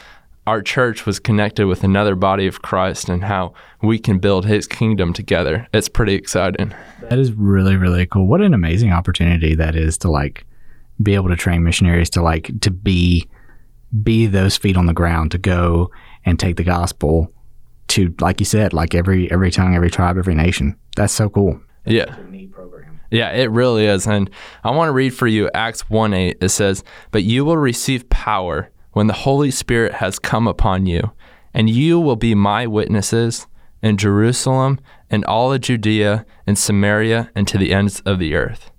our 0.47 0.61
church 0.61 1.05
was 1.05 1.19
connected 1.19 1.67
with 1.67 1.83
another 1.83 2.15
body 2.15 2.45
of 2.45 2.61
Christ 2.61 3.09
and 3.09 3.23
how 3.23 3.53
we 3.81 3.97
can 3.97 4.19
build 4.19 4.45
his 4.45 4.67
kingdom 4.67 5.11
together. 5.11 5.67
It's 5.73 5.89
pretty 5.89 6.13
exciting. 6.13 6.73
That 7.09 7.17
is 7.17 7.31
really, 7.33 7.75
really 7.75 8.05
cool. 8.05 8.27
What 8.27 8.41
an 8.41 8.53
amazing 8.53 8.91
opportunity 8.91 9.55
that 9.55 9.75
is 9.75 9.97
to 9.99 10.11
like 10.11 10.45
be 11.01 11.15
able 11.15 11.29
to 11.29 11.35
train 11.35 11.63
missionaries 11.63 12.09
to 12.11 12.21
like 12.21 12.51
to 12.61 12.71
be 12.71 13.27
be 14.03 14.27
those 14.27 14.57
feet 14.57 14.77
on 14.77 14.85
the 14.85 14.93
ground 14.93 15.31
to 15.31 15.37
go 15.37 15.89
and 16.25 16.39
take 16.39 16.57
the 16.57 16.63
gospel 16.63 17.31
to 17.87 18.13
like 18.19 18.39
you 18.39 18.45
said, 18.45 18.73
like 18.73 18.93
every 18.93 19.31
every 19.31 19.51
tongue, 19.51 19.75
every 19.75 19.89
tribe, 19.89 20.17
every 20.17 20.35
nation. 20.35 20.75
That's 20.95 21.13
so 21.13 21.29
cool. 21.29 21.59
That's 21.85 21.95
yeah. 21.95 22.15
Yeah, 23.11 23.31
it 23.31 23.49
really 23.51 23.85
is. 23.85 24.07
And 24.07 24.29
I 24.63 24.71
want 24.71 24.89
to 24.89 24.91
read 24.91 25.13
for 25.13 25.27
you 25.27 25.49
Acts 25.53 25.89
1 25.89 26.13
8. 26.13 26.37
It 26.41 26.49
says, 26.49 26.83
But 27.11 27.23
you 27.23 27.45
will 27.45 27.57
receive 27.57 28.09
power 28.09 28.71
when 28.95 29.07
the 29.07 29.13
Holy 29.13 29.51
Spirit 29.51 29.95
has 29.95 30.19
come 30.19 30.47
upon 30.47 30.85
you, 30.85 31.11
and 31.53 31.69
you 31.69 31.99
will 31.99 32.15
be 32.15 32.33
my 32.33 32.65
witnesses 32.65 33.45
in 33.83 33.97
Jerusalem 33.97 34.79
and 35.09 35.25
all 35.25 35.51
of 35.51 35.59
Judea 35.59 36.25
and 36.47 36.57
Samaria 36.57 37.29
and 37.35 37.45
to 37.49 37.57
the 37.57 37.73
ends 37.73 37.99
of 38.05 38.19
the 38.19 38.35
earth. 38.35 38.71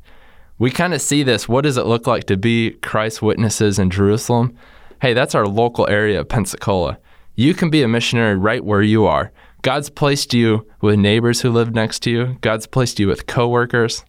We 0.58 0.70
kind 0.70 0.94
of 0.94 1.02
see 1.02 1.22
this. 1.22 1.50
What 1.50 1.64
does 1.64 1.76
it 1.76 1.84
look 1.84 2.06
like 2.06 2.24
to 2.24 2.38
be 2.38 2.70
Christ's 2.80 3.20
witnesses 3.20 3.78
in 3.78 3.90
Jerusalem? 3.90 4.56
Hey, 5.02 5.12
that's 5.12 5.34
our 5.34 5.46
local 5.46 5.86
area 5.86 6.20
of 6.20 6.30
Pensacola. 6.30 6.98
You 7.34 7.52
can 7.52 7.68
be 7.68 7.82
a 7.82 7.88
missionary 7.88 8.36
right 8.36 8.64
where 8.64 8.80
you 8.80 9.04
are. 9.04 9.32
God's 9.60 9.90
placed 9.90 10.32
you 10.32 10.66
with 10.80 10.98
neighbors 10.98 11.42
who 11.42 11.50
live 11.50 11.74
next 11.74 12.00
to 12.04 12.10
you. 12.10 12.38
God's 12.40 12.66
placed 12.66 12.98
you 12.98 13.06
with 13.06 13.26
coworkers. 13.26 14.02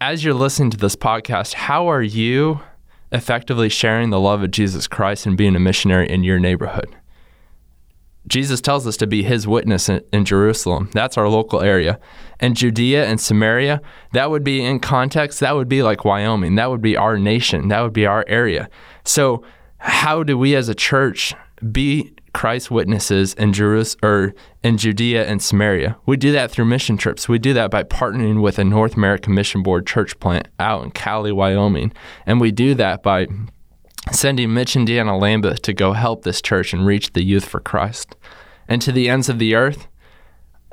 As 0.00 0.24
you're 0.24 0.34
listening 0.34 0.70
to 0.72 0.76
this 0.76 0.96
podcast, 0.96 1.54
how 1.54 1.86
are 1.86 2.02
you 2.02 2.60
effectively 3.12 3.68
sharing 3.68 4.10
the 4.10 4.20
love 4.20 4.42
of 4.42 4.50
Jesus 4.50 4.86
Christ 4.86 5.26
and 5.26 5.36
being 5.36 5.54
a 5.54 5.60
missionary 5.60 6.08
in 6.08 6.24
your 6.24 6.38
neighborhood. 6.38 6.96
Jesus 8.26 8.60
tells 8.60 8.86
us 8.86 8.96
to 8.98 9.06
be 9.06 9.22
his 9.24 9.48
witness 9.48 9.88
in, 9.88 10.00
in, 10.12 10.24
Jerusalem. 10.24 10.90
That's 10.92 11.18
our 11.18 11.28
local 11.28 11.60
area. 11.60 11.98
And 12.38 12.56
Judea 12.56 13.04
and 13.04 13.20
Samaria, 13.20 13.80
that 14.12 14.30
would 14.30 14.44
be 14.44 14.64
in 14.64 14.78
context, 14.78 15.40
that 15.40 15.56
would 15.56 15.68
be 15.68 15.82
like 15.82 16.04
Wyoming. 16.04 16.54
That 16.54 16.70
would 16.70 16.82
be 16.82 16.96
our 16.96 17.18
nation. 17.18 17.68
That 17.68 17.80
would 17.80 17.92
be 17.92 18.06
our 18.06 18.24
area. 18.28 18.68
So, 19.04 19.44
how 19.78 20.22
do 20.22 20.38
we 20.38 20.54
as 20.54 20.68
a 20.68 20.76
church 20.76 21.34
be 21.72 22.14
Christ's 22.32 22.70
witnesses 22.70 23.34
in 23.34 23.52
Jerusalem 23.52 24.00
or 24.02 24.34
in 24.62 24.78
Judea 24.78 25.26
and 25.26 25.42
Samaria. 25.42 25.96
We 26.06 26.16
do 26.16 26.32
that 26.32 26.50
through 26.50 26.64
mission 26.64 26.96
trips. 26.96 27.28
We 27.28 27.38
do 27.38 27.52
that 27.54 27.70
by 27.70 27.82
partnering 27.82 28.42
with 28.42 28.58
a 28.58 28.64
North 28.64 28.96
American 28.96 29.34
Mission 29.34 29.62
Board 29.62 29.86
church 29.86 30.18
plant 30.18 30.48
out 30.58 30.82
in 30.84 30.90
Cowley, 30.92 31.32
Wyoming. 31.32 31.92
And 32.26 32.40
we 32.40 32.50
do 32.50 32.74
that 32.74 33.02
by 33.02 33.26
sending 34.10 34.52
Mitch 34.52 34.74
and 34.74 34.88
Deanna 34.88 35.20
Lambeth 35.20 35.62
to 35.62 35.72
go 35.72 35.92
help 35.92 36.24
this 36.24 36.40
church 36.40 36.72
and 36.72 36.86
reach 36.86 37.12
the 37.12 37.22
youth 37.22 37.44
for 37.44 37.60
Christ. 37.60 38.16
And 38.68 38.80
to 38.82 38.92
the 38.92 39.08
ends 39.08 39.28
of 39.28 39.38
the 39.38 39.54
earth, 39.54 39.86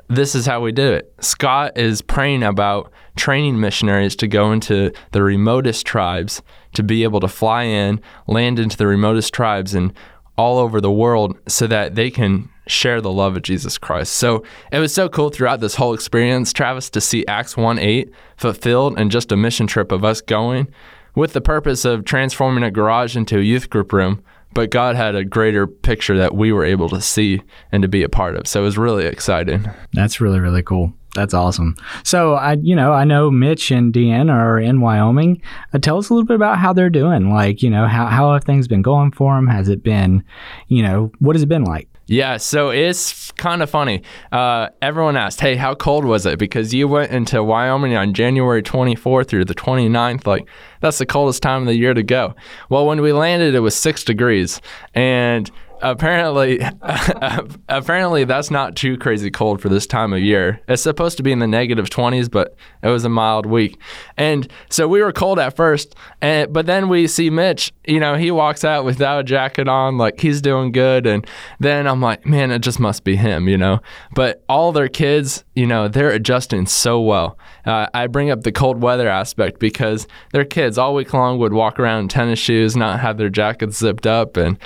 this 0.08 0.34
is 0.34 0.46
how 0.46 0.60
we 0.60 0.72
do 0.72 0.92
it. 0.92 1.14
Scott 1.20 1.78
is 1.78 2.02
praying 2.02 2.42
about 2.42 2.90
training 3.14 3.60
missionaries 3.60 4.16
to 4.16 4.26
go 4.26 4.50
into 4.50 4.92
the 5.12 5.22
remotest 5.22 5.86
tribes 5.86 6.42
to 6.74 6.82
be 6.82 7.04
able 7.04 7.20
to 7.20 7.28
fly 7.28 7.62
in, 7.62 8.00
land 8.26 8.58
into 8.58 8.76
the 8.76 8.88
remotest 8.88 9.32
tribes 9.32 9.74
and 9.74 9.92
all 10.40 10.56
over 10.56 10.80
the 10.80 10.90
world 10.90 11.38
so 11.46 11.66
that 11.66 11.96
they 11.96 12.10
can 12.10 12.48
share 12.66 13.02
the 13.02 13.12
love 13.12 13.36
of 13.36 13.42
Jesus 13.42 13.76
Christ. 13.76 14.14
So 14.14 14.42
it 14.72 14.78
was 14.78 14.94
so 14.94 15.06
cool 15.06 15.28
throughout 15.28 15.60
this 15.60 15.74
whole 15.74 15.92
experience, 15.92 16.54
Travis, 16.54 16.88
to 16.90 17.00
see 17.00 17.26
Acts 17.26 17.58
1 17.58 17.78
8 17.78 18.10
fulfilled 18.38 18.98
and 18.98 19.10
just 19.10 19.30
a 19.32 19.36
mission 19.36 19.66
trip 19.66 19.92
of 19.92 20.02
us 20.02 20.22
going 20.22 20.66
with 21.14 21.34
the 21.34 21.42
purpose 21.42 21.84
of 21.84 22.06
transforming 22.06 22.64
a 22.64 22.70
garage 22.70 23.18
into 23.18 23.38
a 23.38 23.42
youth 23.42 23.68
group 23.68 23.92
room. 23.92 24.24
But 24.54 24.70
God 24.70 24.96
had 24.96 25.14
a 25.14 25.24
greater 25.24 25.66
picture 25.66 26.16
that 26.16 26.34
we 26.34 26.52
were 26.52 26.64
able 26.64 26.88
to 26.88 27.02
see 27.02 27.42
and 27.70 27.82
to 27.82 27.88
be 27.88 28.02
a 28.02 28.08
part 28.08 28.34
of. 28.34 28.46
So 28.46 28.62
it 28.62 28.64
was 28.64 28.78
really 28.78 29.04
exciting. 29.04 29.68
That's 29.92 30.22
really, 30.22 30.40
really 30.40 30.62
cool. 30.62 30.94
That's 31.14 31.34
awesome. 31.34 31.74
So 32.04 32.34
I, 32.34 32.54
you 32.54 32.76
know, 32.76 32.92
I 32.92 33.04
know 33.04 33.30
Mitch 33.30 33.70
and 33.70 33.92
Deanne 33.92 34.32
are 34.32 34.58
in 34.58 34.80
Wyoming. 34.80 35.42
Uh, 35.72 35.78
tell 35.78 35.98
us 35.98 36.08
a 36.08 36.14
little 36.14 36.26
bit 36.26 36.36
about 36.36 36.58
how 36.58 36.72
they're 36.72 36.90
doing. 36.90 37.30
Like, 37.32 37.62
you 37.62 37.70
know, 37.70 37.86
how 37.86 38.06
how 38.06 38.32
have 38.32 38.44
things 38.44 38.68
been 38.68 38.82
going 38.82 39.10
for 39.12 39.34
them? 39.34 39.48
Has 39.48 39.68
it 39.68 39.82
been, 39.82 40.22
you 40.68 40.82
know, 40.82 41.10
what 41.18 41.34
has 41.34 41.42
it 41.42 41.48
been 41.48 41.64
like? 41.64 41.88
Yeah, 42.06 42.38
so 42.38 42.70
it's 42.70 43.30
kind 43.32 43.62
of 43.62 43.70
funny. 43.70 44.02
Uh, 44.32 44.70
everyone 44.82 45.16
asked, 45.16 45.40
hey, 45.40 45.54
how 45.54 45.76
cold 45.76 46.04
was 46.04 46.26
it? 46.26 46.40
Because 46.40 46.74
you 46.74 46.88
went 46.88 47.12
into 47.12 47.40
Wyoming 47.40 47.96
on 47.96 48.14
January 48.14 48.64
24th 48.64 49.28
through 49.28 49.44
the 49.44 49.54
29th. 49.54 50.26
Like, 50.26 50.48
that's 50.80 50.98
the 50.98 51.06
coldest 51.06 51.40
time 51.40 51.62
of 51.62 51.68
the 51.68 51.76
year 51.76 51.94
to 51.94 52.02
go. 52.02 52.34
Well, 52.68 52.84
when 52.84 53.00
we 53.00 53.12
landed, 53.12 53.54
it 53.54 53.60
was 53.60 53.76
six 53.76 54.02
degrees. 54.02 54.60
And 54.92 55.48
apparently 55.82 56.60
apparently 57.68 58.24
that's 58.24 58.50
not 58.50 58.76
too 58.76 58.96
crazy 58.96 59.30
cold 59.30 59.60
for 59.60 59.68
this 59.68 59.86
time 59.86 60.12
of 60.12 60.20
year. 60.20 60.60
It's 60.68 60.82
supposed 60.82 61.16
to 61.16 61.22
be 61.22 61.32
in 61.32 61.38
the 61.38 61.46
negative 61.46 61.88
20s 61.88 62.30
but 62.30 62.56
it 62.82 62.88
was 62.88 63.04
a 63.04 63.08
mild 63.08 63.46
week. 63.46 63.78
And 64.16 64.50
so 64.68 64.88
we 64.88 65.02
were 65.02 65.12
cold 65.12 65.38
at 65.38 65.56
first 65.56 65.94
and 66.20 66.52
but 66.52 66.66
then 66.66 66.88
we 66.88 67.06
see 67.06 67.30
mitch 67.30 67.72
you 67.86 68.00
know 68.00 68.14
he 68.16 68.30
walks 68.30 68.64
out 68.64 68.84
without 68.84 69.20
a 69.20 69.24
jacket 69.24 69.68
on 69.68 69.98
like 69.98 70.20
he's 70.20 70.40
doing 70.40 70.72
good. 70.72 71.06
And 71.06 71.26
then 71.58 71.86
i'm 71.86 72.00
like 72.00 72.26
man 72.26 72.50
it 72.50 72.60
just 72.60 72.80
must 72.80 73.04
be 73.04 73.16
him 73.16 73.48
you 73.48 73.58
know? 73.58 73.80
But 74.14 74.44
all 74.48 74.72
their 74.72 74.88
kids 74.88 75.44
you 75.54 75.66
know 75.66 75.88
they're 75.88 76.10
adjusting 76.10 76.66
so 76.66 77.00
well. 77.00 77.38
Uh, 77.64 77.86
i 77.94 78.06
bring 78.06 78.30
up 78.30 78.42
the 78.42 78.52
cold 78.52 78.82
weather 78.82 79.08
aspect 79.08 79.58
because 79.58 80.06
their 80.32 80.44
kids 80.44 80.78
all 80.78 80.94
week 80.94 81.12
long 81.12 81.38
would 81.38 81.52
walk 81.52 81.78
around 81.78 82.00
in 82.00 82.08
tennis 82.08 82.38
shoes 82.38 82.76
not 82.76 83.00
have 83.00 83.18
their 83.18 83.28
jackets 83.28 83.78
zipped 83.78 84.06
up 84.06 84.36
and 84.36 84.58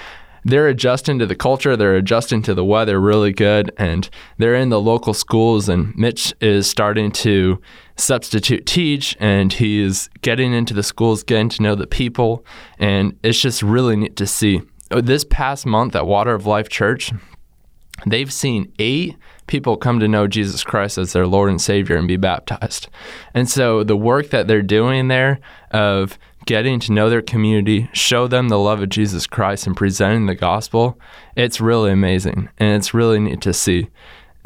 they're 0.45 0.69
adjusting 0.69 1.19
to 1.19 1.27
the 1.27 1.35
culture, 1.35 1.77
they're 1.77 1.97
adjusting 1.97 2.43
to 2.43 2.55
the 2.55 2.65
weather 2.65 3.01
really 3.01 3.33
good, 3.33 3.73
and 3.77 4.09
they're 4.39 4.55
in 4.55 4.69
the 4.69 4.81
local 4.81 5.15
schools. 5.15 5.69
And 5.69 5.95
Mitch 5.97 6.35
is 6.41 6.69
starting 6.69 7.11
to 7.13 7.61
substitute 7.97 8.67
teach, 8.67 9.17
and 9.21 9.53
he's 9.53 10.09
getting 10.23 10.53
into 10.53 10.75
the 10.75 10.83
schools, 10.83 11.23
getting 11.23 11.49
to 11.51 11.63
know 11.63 11.75
the 11.75 11.87
people, 11.87 12.45
and 12.79 13.19
it's 13.23 13.41
just 13.41 13.63
really 13.63 13.97
neat 13.97 14.17
to 14.17 14.27
see. 14.27 14.61
Oh, 14.91 15.01
this 15.01 15.25
past 15.25 15.65
month 15.65 15.97
at 15.97 16.07
Water 16.07 16.35
of 16.35 16.47
Life 16.47 16.69
Church, 16.69 17.11
they've 18.07 18.33
seen 18.33 18.73
eight 18.79 19.17
people 19.47 19.77
come 19.77 20.01
to 20.01 20.09
know 20.09 20.27
Jesus 20.27 20.65
Christ 20.65 20.99
as 20.99 21.13
their 21.13 21.27
Lord 21.27 21.51
and 21.51 21.61
Savior 21.61 21.97
and 21.97 22.09
be 22.09 22.17
baptized. 22.17 22.89
And 23.35 23.49
so 23.49 23.85
the 23.85 23.97
work 23.97 24.31
that 24.31 24.47
they're 24.47 24.63
doing 24.63 25.09
there 25.09 25.41
of 25.71 26.19
getting 26.47 26.81
to 26.81 26.93
know 26.93 27.11
their 27.11 27.23
community, 27.23 27.89
show 27.93 28.27
them 28.27 28.49
the 28.49 28.59
love 28.59 28.83
of 28.83 28.89
Jesus 28.89 29.27
Christ, 29.27 29.67
and 29.67 29.77
presenting 29.77 30.27
the 30.27 30.35
gospel, 30.35 30.99
it's 31.37 31.61
really 31.61 31.91
amazing. 31.91 32.49
And 32.59 32.77
it's 32.77 32.95
really 32.95 33.19
neat 33.21 33.41
to 33.43 33.53
see. 33.53 33.89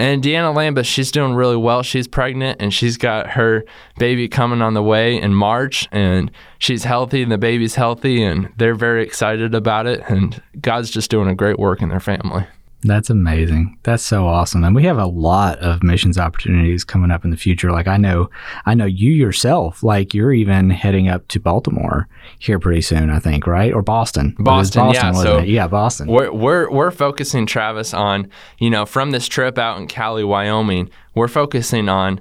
And 0.00 0.22
Deanna 0.22 0.54
Lambeth, 0.54 0.86
she's 0.86 1.10
doing 1.10 1.34
really 1.34 1.56
well. 1.56 1.82
She's 1.82 2.06
pregnant 2.06 2.62
and 2.62 2.72
she's 2.72 2.96
got 2.96 3.30
her 3.30 3.64
baby 3.98 4.28
coming 4.28 4.62
on 4.62 4.74
the 4.74 4.82
way 4.82 5.20
in 5.20 5.34
March. 5.34 5.88
And 5.90 6.30
she's 6.58 6.84
healthy 6.84 7.20
and 7.20 7.32
the 7.32 7.38
baby's 7.38 7.74
healthy. 7.74 8.22
And 8.22 8.52
they're 8.56 8.76
very 8.76 9.02
excited 9.02 9.56
about 9.56 9.86
it. 9.86 10.00
And 10.06 10.40
God's 10.60 10.90
just 10.90 11.10
doing 11.10 11.28
a 11.28 11.34
great 11.34 11.58
work 11.58 11.82
in 11.82 11.88
their 11.88 11.98
family. 11.98 12.46
That's 12.82 13.10
amazing. 13.10 13.76
That's 13.82 14.04
so 14.04 14.26
awesome. 14.26 14.62
And 14.62 14.74
we 14.74 14.84
have 14.84 14.98
a 14.98 15.06
lot 15.06 15.58
of 15.58 15.82
missions 15.82 16.16
opportunities 16.16 16.84
coming 16.84 17.10
up 17.10 17.24
in 17.24 17.30
the 17.30 17.36
future. 17.36 17.72
Like 17.72 17.88
I 17.88 17.96
know 17.96 18.30
I 18.66 18.74
know 18.74 18.84
you 18.84 19.10
yourself, 19.10 19.82
like 19.82 20.14
you're 20.14 20.32
even 20.32 20.70
heading 20.70 21.08
up 21.08 21.26
to 21.28 21.40
Baltimore 21.40 22.06
here 22.38 22.60
pretty 22.60 22.82
soon, 22.82 23.10
I 23.10 23.18
think, 23.18 23.46
right? 23.46 23.72
Or 23.72 23.82
Boston. 23.82 24.36
Boston, 24.38 24.82
Boston 24.82 25.14
yeah. 25.14 25.22
So 25.22 25.38
it? 25.38 25.48
yeah, 25.48 25.66
Boston. 25.66 26.06
We're, 26.08 26.30
we're 26.30 26.70
we're 26.70 26.90
focusing 26.92 27.46
Travis 27.46 27.92
on, 27.92 28.30
you 28.58 28.70
know, 28.70 28.86
from 28.86 29.10
this 29.10 29.26
trip 29.26 29.58
out 29.58 29.78
in 29.78 29.88
Cowley, 29.88 30.24
Wyoming, 30.24 30.88
we're 31.14 31.28
focusing 31.28 31.88
on 31.88 32.20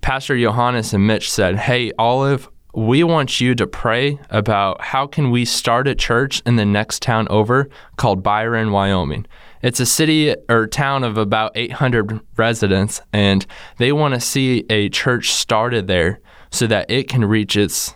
Pastor 0.00 0.40
Johannes 0.40 0.94
and 0.94 1.06
Mitch 1.06 1.30
said, 1.30 1.56
"Hey, 1.56 1.92
Olive, 1.98 2.48
we 2.76 3.02
want 3.02 3.40
you 3.40 3.54
to 3.54 3.66
pray 3.66 4.18
about 4.28 4.80
how 4.82 5.06
can 5.06 5.30
we 5.30 5.44
start 5.46 5.88
a 5.88 5.94
church 5.94 6.42
in 6.44 6.56
the 6.56 6.64
next 6.64 7.00
town 7.02 7.26
over 7.28 7.70
called 7.96 8.22
Byron, 8.22 8.70
Wyoming. 8.70 9.26
It's 9.62 9.80
a 9.80 9.86
city 9.86 10.34
or 10.48 10.66
town 10.66 11.04
of 11.04 11.16
about 11.16 11.52
800 11.54 12.20
residents, 12.36 13.00
and 13.12 13.46
they 13.78 13.92
want 13.92 14.14
to 14.14 14.20
see 14.20 14.64
a 14.70 14.88
church 14.88 15.32
started 15.32 15.86
there 15.86 16.20
so 16.50 16.66
that 16.66 16.90
it 16.90 17.08
can 17.08 17.24
reach 17.24 17.56
its 17.56 17.94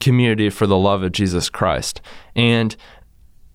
community 0.00 0.50
for 0.50 0.66
the 0.66 0.76
love 0.76 1.02
of 1.02 1.12
Jesus 1.12 1.48
Christ. 1.48 2.00
And 2.34 2.74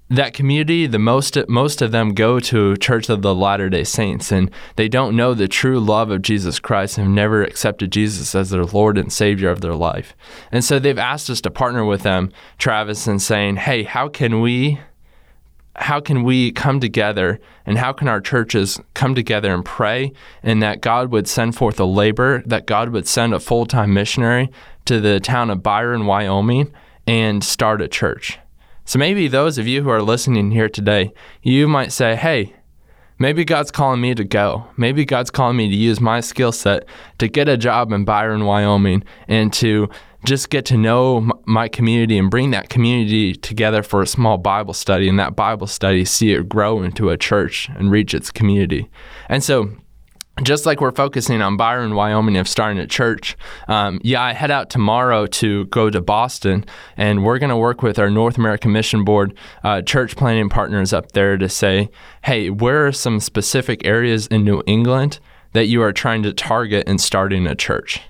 that 0.09 0.33
community, 0.33 0.87
the 0.87 0.99
most 0.99 1.37
most 1.49 1.81
of 1.81 1.91
them 1.91 2.13
go 2.13 2.39
to 2.39 2.77
Church 2.77 3.09
of 3.09 3.21
the 3.21 3.35
Latter 3.35 3.69
Day 3.69 3.83
Saints, 3.83 4.31
and 4.31 4.49
they 4.77 4.87
don't 4.87 5.17
know 5.17 5.33
the 5.33 5.49
true 5.49 5.81
love 5.81 6.11
of 6.11 6.21
Jesus 6.21 6.59
Christ 6.59 6.97
and 6.97 7.07
have 7.07 7.13
never 7.13 7.43
accepted 7.43 7.91
Jesus 7.91 8.33
as 8.33 8.49
their 8.49 8.63
Lord 8.63 8.97
and 8.97 9.11
Savior 9.11 9.49
of 9.49 9.59
their 9.59 9.75
life. 9.75 10.15
And 10.49 10.63
so 10.63 10.79
they've 10.79 10.97
asked 10.97 11.29
us 11.29 11.41
to 11.41 11.51
partner 11.51 11.83
with 11.83 12.03
them, 12.03 12.31
Travis, 12.57 13.05
and 13.05 13.21
saying, 13.21 13.57
"Hey, 13.57 13.83
how 13.83 14.07
can 14.07 14.39
we 14.39 14.79
how 15.77 15.99
can 15.99 16.23
we 16.23 16.51
come 16.51 16.79
together 16.79 17.39
and 17.65 17.77
how 17.77 17.93
can 17.93 18.07
our 18.07 18.19
churches 18.19 18.79
come 18.93 19.13
together 19.13 19.53
and 19.53 19.63
pray 19.63 20.11
and 20.41 20.61
that 20.61 20.81
God 20.81 21.11
would 21.11 21.27
send 21.27 21.55
forth 21.55 21.79
a 21.79 21.85
labor, 21.85 22.41
that 22.45 22.65
God 22.65 22.89
would 22.89 23.07
send 23.07 23.33
a 23.33 23.39
full 23.39 23.65
time 23.65 23.93
missionary 23.93 24.49
to 24.85 24.99
the 24.99 25.19
town 25.19 25.49
of 25.49 25.63
Byron, 25.63 26.05
Wyoming, 26.05 26.73
and 27.05 27.43
start 27.43 27.81
a 27.81 27.87
church? 27.87 28.39
So 28.85 28.97
maybe 28.97 29.27
those 29.27 29.57
of 29.57 29.67
you 29.67 29.83
who 29.83 29.89
are 29.89 30.01
listening 30.01 30.51
here 30.51 30.69
today, 30.69 31.13
you 31.41 31.67
might 31.67 31.91
say, 31.91 32.15
hey, 32.15 32.55
maybe 33.19 33.45
God's 33.45 33.71
calling 33.71 34.01
me 34.01 34.15
to 34.15 34.23
go. 34.23 34.67
Maybe 34.77 35.05
God's 35.05 35.29
calling 35.29 35.57
me 35.57 35.69
to 35.69 35.75
use 35.75 35.99
my 35.99 36.19
skill 36.19 36.51
set 36.51 36.85
to 37.19 37.27
get 37.27 37.49
a 37.49 37.57
job 37.57 37.91
in 37.91 38.05
Byron, 38.05 38.45
Wyoming, 38.45 39.03
and 39.27 39.51
to 39.53 39.89
just 40.25 40.49
get 40.49 40.65
to 40.65 40.77
know 40.77 41.29
my 41.45 41.67
community 41.67 42.17
and 42.17 42.29
bring 42.29 42.51
that 42.51 42.69
community 42.69 43.33
together 43.33 43.83
for 43.83 44.01
a 44.01 44.07
small 44.07 44.37
Bible 44.37 44.73
study, 44.73 45.07
and 45.07 45.19
that 45.19 45.35
Bible 45.35 45.67
study 45.67 46.03
see 46.05 46.33
it 46.33 46.49
grow 46.49 46.81
into 46.81 47.09
a 47.09 47.17
church 47.17 47.69
and 47.75 47.91
reach 47.91 48.13
its 48.13 48.31
community. 48.31 48.89
And 49.29 49.43
so, 49.43 49.71
just 50.43 50.65
like 50.65 50.81
we're 50.81 50.91
focusing 50.91 51.41
on 51.41 51.57
Byron, 51.57 51.95
Wyoming, 51.95 52.37
of 52.37 52.47
starting 52.47 52.79
a 52.79 52.87
church, 52.87 53.37
um, 53.67 53.99
yeah, 54.03 54.21
I 54.21 54.33
head 54.33 54.51
out 54.51 54.69
tomorrow 54.69 55.25
to 55.27 55.65
go 55.65 55.89
to 55.89 56.01
Boston, 56.01 56.65
and 56.95 57.23
we're 57.23 57.39
going 57.39 57.49
to 57.49 57.57
work 57.57 57.81
with 57.81 57.99
our 57.99 58.09
North 58.09 58.37
American 58.37 58.71
Mission 58.71 59.03
Board 59.03 59.33
uh, 59.63 59.81
church 59.81 60.15
planting 60.15 60.49
partners 60.49 60.93
up 60.93 61.11
there 61.13 61.37
to 61.37 61.49
say, 61.49 61.89
hey, 62.23 62.49
where 62.49 62.87
are 62.87 62.91
some 62.91 63.19
specific 63.19 63.85
areas 63.85 64.27
in 64.27 64.43
New 64.43 64.61
England 64.67 65.19
that 65.53 65.65
you 65.65 65.81
are 65.81 65.93
trying 65.93 66.23
to 66.23 66.33
target 66.33 66.87
in 66.87 66.97
starting 66.97 67.47
a 67.47 67.55
church? 67.55 68.01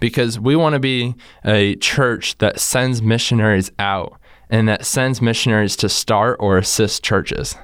because 0.00 0.38
we 0.38 0.56
want 0.56 0.74
to 0.74 0.78
be 0.78 1.14
a 1.44 1.74
church 1.76 2.38
that 2.38 2.60
sends 2.60 3.02
missionaries 3.02 3.70
out 3.78 4.18
and 4.48 4.68
that 4.68 4.84
sends 4.84 5.20
missionaries 5.20 5.76
to 5.76 5.88
start 5.88 6.36
or 6.38 6.56
assist 6.58 7.02
churches. 7.02 7.56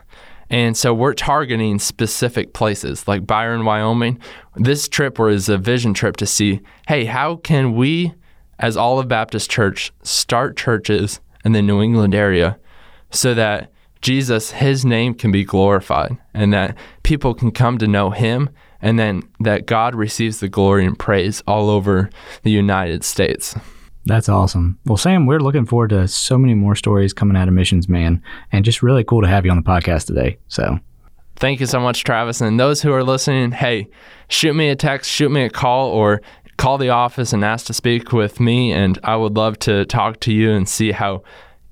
And 0.53 0.77
so 0.77 0.93
we're 0.93 1.15
targeting 1.15 1.79
specific 1.79 2.53
places 2.53 3.09
like 3.09 3.27
Byron, 3.27 3.65
Wyoming. 3.65 4.21
This 4.55 4.87
trip 4.87 5.19
was 5.19 5.49
a 5.49 5.57
vision 5.57 5.95
trip 5.95 6.19
to 6.19 6.27
see 6.27 6.61
hey, 6.87 7.07
how 7.07 7.37
can 7.37 7.75
we, 7.75 8.13
as 8.59 8.77
Olive 8.77 9.09
Baptist 9.09 9.51
Church, 9.51 9.93
start 10.03 10.59
churches 10.59 11.21
in 11.43 11.53
the 11.53 11.63
New 11.63 11.81
England 11.81 12.15
area 12.15 12.59
so 13.11 13.33
that 13.33 13.73
Jesus, 14.03 14.51
his 14.51 14.85
name 14.85 15.15
can 15.15 15.33
be 15.33 15.43
glorified 15.43 16.19
and 16.35 16.53
that 16.53 16.77
people 17.03 17.35
can 17.35 17.51
come 17.51 17.79
to 17.79 17.89
know 17.89 18.11
him 18.11 18.51
and 18.83 18.99
then 18.99 19.23
that 19.41 19.65
God 19.65 19.95
receives 19.95 20.41
the 20.41 20.49
glory 20.49 20.85
and 20.85 20.99
praise 20.99 21.43
all 21.47 21.71
over 21.71 22.11
the 22.43 22.51
United 22.51 23.05
States. 23.05 23.57
That's 24.05 24.29
awesome. 24.29 24.79
Well, 24.85 24.97
Sam, 24.97 25.27
we're 25.27 25.41
looking 25.41 25.67
forward 25.67 25.91
to 25.91 26.09
so 26.09 26.37
many 26.37 26.55
more 26.55 26.75
stories 26.75 27.13
coming 27.13 27.37
out 27.37 27.49
of 27.49 27.55
Missions 27.55 27.89
Man, 27.89 28.23
and 28.51 28.65
just 28.65 28.83
really 28.83 29.05
cool 29.05 29.23
to 29.23 29.29
have 29.29 29.45
you 29.45 29.51
on 29.51 29.57
the 29.57 29.63
podcast 29.63 30.07
today. 30.07 30.39
So, 30.49 30.79
thank 31.37 31.61
you 31.61 31.67
so 31.67 31.79
much, 31.79 32.03
Travis. 32.03 32.41
And 32.41 32.59
those 32.59 32.83
who 32.83 32.93
are 32.93 33.05
listening, 33.05 33.53
hey, 33.53 33.89
shoot 34.29 34.55
me 34.55 34.71
a 34.71 34.77
text, 34.77 35.11
shoot 35.11 35.31
me 35.31 35.43
a 35.43 35.51
call, 35.51 35.91
or 35.91 36.21
call 36.57 36.79
the 36.79 36.91
office 36.91 37.33
and 37.33 37.45
ask 37.45 37.67
to 37.67 37.73
speak 37.73 38.13
with 38.13 38.41
me, 38.41 38.73
and 38.73 38.99
I 39.05 39.17
would 39.17 39.37
love 39.37 39.59
to 39.61 39.85
talk 39.85 40.21
to 40.21 40.33
you 40.33 40.51
and 40.53 40.69
see 40.69 40.93
how 40.93 41.23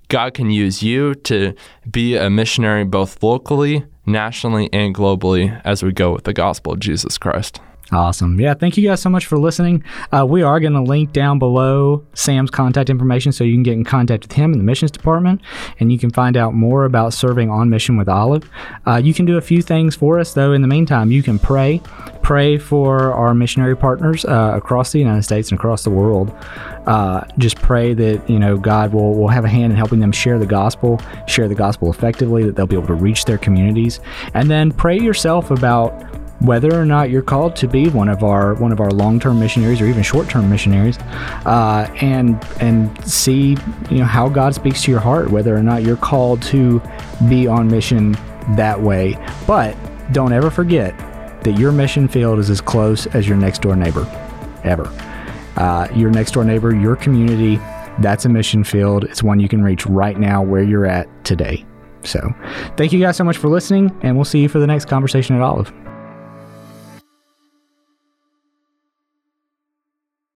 God 0.09 0.35
can 0.35 0.51
use 0.51 0.83
you 0.83 1.15
to 1.15 1.55
be 1.91 2.17
a 2.17 2.29
missionary 2.31 2.85
both 2.85 3.23
locally 3.23 3.85
nationally 4.07 4.69
and 4.73 4.95
globally 4.95 5.61
as 5.65 5.83
we 5.83 5.93
go 5.93 6.13
with 6.13 6.25
the 6.25 6.33
gospel 6.33 6.73
of 6.73 6.81
Jesus 6.81 7.19
Christ. 7.19 7.61
Awesome. 7.93 8.41
Yeah, 8.41 8.55
thank 8.55 8.77
you 8.77 8.89
guys 8.89 9.01
so 9.01 9.11
much 9.11 9.27
for 9.27 9.37
listening. 9.37 9.83
Uh, 10.13 10.25
we 10.25 10.43
are 10.43 10.61
going 10.61 10.75
to 10.75 10.83
link 10.83 11.13
down 11.13 11.41
below 11.41 12.07
Sam's 12.15 12.51
contact 12.51 12.89
information 12.89 13.33
so 13.33 13.43
you 13.43 13.55
can 13.55 13.65
get 13.65 13.73
in 13.73 13.85
contact 13.85 14.25
with 14.25 14.33
him 14.33 14.53
in 14.53 14.59
the 14.59 14.65
missions 14.65 14.93
department 14.93 15.41
and 15.81 15.91
you 15.91 15.99
can 15.99 16.11
find 16.11 16.37
out 16.37 16.55
more 16.55 16.85
about 16.85 17.13
serving 17.13 17.51
on 17.51 17.69
mission 17.69 17.97
with 17.97 18.09
Olive. 18.09 18.49
Uh, 18.87 19.01
you 19.03 19.13
can 19.13 19.27
do 19.27 19.39
a 19.39 19.41
few 19.41 19.61
things 19.61 19.97
for 19.97 20.21
us, 20.21 20.35
though. 20.35 20.53
In 20.53 20.63
the 20.63 20.69
meantime, 20.69 21.11
you 21.11 21.23
can 21.23 21.39
pray. 21.39 21.81
Pray 22.23 22.59
for 22.59 23.13
our 23.13 23.35
missionary 23.35 23.77
partners 23.77 24.25
uh, 24.25 24.53
across 24.55 24.93
the 24.93 25.01
United 25.01 25.23
States 25.23 25.51
and 25.51 25.59
across 25.59 25.83
the 25.83 25.91
world. 25.91 26.33
Uh, 26.87 27.25
just 27.39 27.57
pray 27.57 27.93
that 27.95 28.29
you 28.29 28.39
know 28.39 28.57
God 28.57 28.93
will, 28.93 29.15
will 29.15 29.29
have 29.29 29.45
a 29.45 29.49
hand 29.49 29.73
in 29.73 29.77
helping 29.77 30.01
them 30.01 30.13
share 30.13 30.39
the 30.39 30.47
gospel, 30.47 31.01
share 31.27 31.49
the 31.49 31.55
gospel 31.55 31.91
effectively, 31.91 32.45
that 32.45 32.57
they'll 32.57 32.67
be 32.67 32.77
able 32.77 32.87
to 32.87 32.95
reach 32.95 33.25
their 33.25 33.39
communities, 33.39 34.01
and 34.35 34.51
then 34.51 34.71
pray 34.71 34.99
yourself 34.99 35.51
about 35.51 35.93
whether 36.41 36.75
or 36.79 36.87
not 36.87 37.11
you're 37.11 37.23
called 37.23 37.55
to 37.57 37.69
be 37.69 37.89
one 37.89 38.09
of 38.09 38.25
our 38.25 38.55
one 38.55 38.73
of 38.73 38.81
our 38.81 38.91
long-term 38.91 39.39
missionaries 39.39 39.81
or 39.81 39.87
even 39.87 40.03
short-term 40.03 40.49
missionaries, 40.49 40.99
uh, 41.47 41.89
and 42.01 42.43
and 42.61 43.05
see 43.05 43.57
you 43.91 43.99
know 43.99 44.05
how 44.05 44.29
God 44.29 44.55
speaks 44.55 44.83
to 44.85 44.91
your 44.91 45.01
heart, 45.01 45.31
whether 45.31 45.55
or 45.55 45.63
not 45.63 45.83
you're 45.83 45.97
called 45.97 46.43
to 46.43 46.83
be 47.29 47.47
on 47.47 47.69
mission 47.69 48.13
that 48.57 48.81
way. 48.81 49.17
But 49.47 49.77
don't 50.13 50.33
ever 50.33 50.51
forget 50.51 50.97
that 51.45 51.59
your 51.59 51.73
mission 51.73 52.09
field 52.09 52.39
is 52.39 52.51
as 52.51 52.61
close 52.61 53.07
as 53.09 53.29
your 53.29 53.37
next 53.37 53.63
door 53.63 53.77
neighbor, 53.77 54.07
ever. 54.65 54.91
Uh, 55.57 55.89
your 55.95 56.11
next 56.11 56.33
door 56.33 56.45
neighbor, 56.45 56.75
your 56.75 56.97
community, 56.97 57.57
that's 57.99 58.25
a 58.25 58.29
mission 58.29 58.65
field. 58.65 59.05
It's 59.05 59.23
one 59.23 59.41
you 59.41 59.49
can 59.49 59.63
reach 59.63 59.87
right 59.87 60.19
now 60.19 60.43
where 60.43 60.63
you're 60.63 60.87
at 60.87 61.07
today. 61.25 61.65
So, 62.03 62.35
thank 62.79 62.93
you 62.93 63.01
guys 63.01 63.17
so 63.19 63.25
much 63.25 63.37
for 63.37 63.49
listening, 63.49 63.95
and 64.03 64.17
we'll 64.17 64.25
see 64.25 64.41
you 64.41 64.49
for 64.49 64.59
the 64.59 64.67
next 64.67 64.87
conversation 64.87 65.37
at 65.37 65.43
Olive. 65.43 65.71